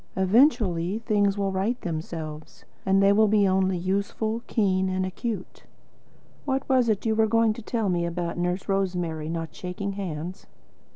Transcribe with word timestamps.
Eventually 0.15 0.97
things 0.97 1.37
will 1.37 1.51
right 1.51 1.79
themselves, 1.81 2.65
and 2.87 3.03
they 3.03 3.13
will 3.13 3.29
only 3.47 3.77
be 3.77 3.83
usefully 3.83 4.41
keen 4.47 4.89
and 4.89 5.05
acute. 5.05 5.65
What 6.43 6.67
was 6.67 6.89
it 6.89 7.05
you 7.05 7.13
were 7.13 7.27
going 7.27 7.53
to 7.53 7.61
tell 7.61 7.87
me 7.87 8.07
about 8.07 8.35
Nurse 8.39 8.67
Rosemary 8.67 9.29
not 9.29 9.53
shaking 9.53 9.91
hands?" 9.91 10.47